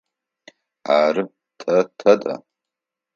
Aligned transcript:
Ары, 0.95 1.23
тэ 1.59 1.75
тэдэ. 1.97 2.33